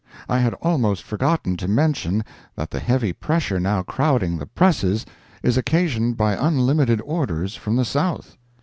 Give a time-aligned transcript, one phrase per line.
[0.27, 5.05] I had almost forgotten to mention that the heavy pressure now crowding the presses
[5.43, 8.35] is occasioned by unlimited orders from the South.